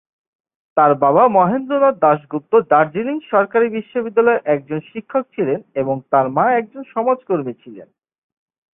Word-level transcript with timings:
তার 0.77 0.91
বাবা 1.03 1.23
মহেন্দ্রনাথ 1.29 1.95
দাশগুপ্ত 2.01 2.53
দার্জিলিং 2.71 3.17
সরকারী 3.31 3.67
বিদ্যালয়ের 4.05 4.45
একজন 4.45 4.79
শিক্ষক 4.91 5.23
ছিলেন 5.35 5.59
এবং 5.75 5.95
তার 6.11 6.25
মা 6.29 6.45
একজন 6.51 6.83
সমাজকর্মী 6.93 7.53
ছিলেন। 7.63 7.87